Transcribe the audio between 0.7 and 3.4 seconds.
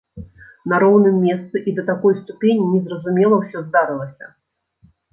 На роўным месцы і да такой ступені незразумела